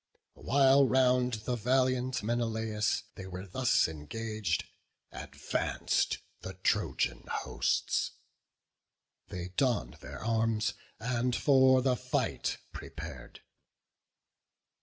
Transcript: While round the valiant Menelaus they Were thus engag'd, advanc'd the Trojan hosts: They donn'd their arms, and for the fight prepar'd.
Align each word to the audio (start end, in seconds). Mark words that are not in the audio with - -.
While 0.41 0.87
round 0.87 1.33
the 1.45 1.55
valiant 1.55 2.23
Menelaus 2.23 3.03
they 3.13 3.27
Were 3.27 3.45
thus 3.45 3.87
engag'd, 3.87 4.63
advanc'd 5.13 6.17
the 6.39 6.55
Trojan 6.55 7.25
hosts: 7.29 8.09
They 9.27 9.49
donn'd 9.49 9.97
their 10.01 10.25
arms, 10.25 10.73
and 10.99 11.35
for 11.35 11.83
the 11.83 11.95
fight 11.95 12.57
prepar'd. 12.73 13.41